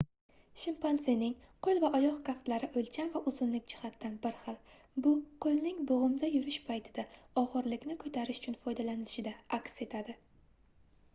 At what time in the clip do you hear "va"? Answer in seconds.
1.81-1.89, 3.17-3.19